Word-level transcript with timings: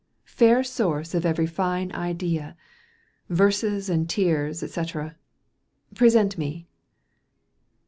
Fair 0.25 0.63
source 0.63 1.13
of 1.13 1.27
every 1.27 1.45
fine 1.45 1.91
idea. 1.91 2.57
Verses 3.29 3.87
and 3.87 4.09
tears 4.09 4.63
et 4.63 4.71
cetera. 4.71 5.15
Present 5.93 6.39
me." 6.39 6.65